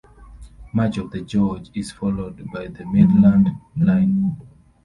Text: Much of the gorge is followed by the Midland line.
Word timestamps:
Much 0.73 0.97
of 0.97 1.11
the 1.11 1.21
gorge 1.21 1.69
is 1.75 1.91
followed 1.91 2.43
by 2.51 2.65
the 2.65 2.83
Midland 2.87 3.51
line. 3.77 4.35